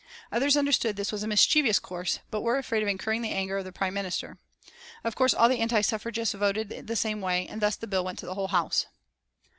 Others 0.31 0.57
understood 0.57 0.95
that 0.95 0.99
this 1.01 1.11
was 1.11 1.21
a 1.21 1.27
mischievous 1.27 1.77
course, 1.77 2.21
but 2.31 2.41
were 2.41 2.57
afraid 2.57 2.81
of 2.81 2.89
incurring 2.89 3.21
the 3.21 3.29
anger 3.29 3.59
of 3.59 3.65
the 3.65 3.71
Prime 3.71 3.93
Minister. 3.93 4.39
Of 5.03 5.13
course 5.15 5.31
all 5.31 5.47
the 5.47 5.59
anti 5.59 5.81
suffragists 5.81 6.33
voted 6.33 6.87
the 6.87 6.95
same 6.95 7.21
way, 7.21 7.45
and 7.45 7.61
thus 7.61 7.75
the 7.75 7.85
bill 7.85 8.03
went 8.03 8.17
to 8.17 8.25
the 8.25 8.33
Whole 8.33 8.47
House. 8.47 8.87